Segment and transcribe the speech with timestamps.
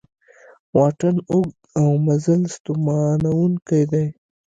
[0.77, 4.05] واټن اوږد او مزل ستومانوونکی دی